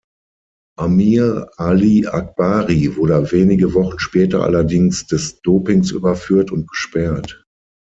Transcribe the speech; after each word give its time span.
Amir 0.79 1.47
Ali-Akbari 1.57 2.95
wurde 2.97 3.31
wenige 3.31 3.75
Wochen 3.75 3.99
später 3.99 4.41
allerdings 4.43 5.05
des 5.05 5.39
Dopings 5.43 5.91
überführt 5.91 6.51
und 6.51 6.67
gesperrt. 6.67 7.43